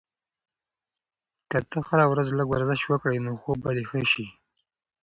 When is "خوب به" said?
3.41-3.71